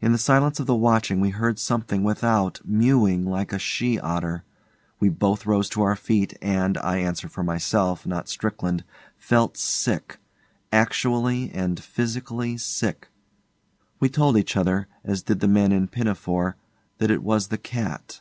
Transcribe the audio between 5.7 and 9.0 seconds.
to our feet, and, I answer for myself, not Strickland,